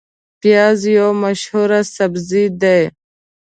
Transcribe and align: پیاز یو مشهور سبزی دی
پیاز 0.41 0.79
یو 0.95 1.07
مشهور 1.23 1.71
سبزی 1.95 2.43
دی 2.61 2.81